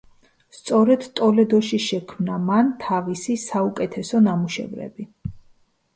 [0.59, 5.07] სწორედ ტოლედოში შექმნა მან თავისი საუკეთესო ნამუშევრები.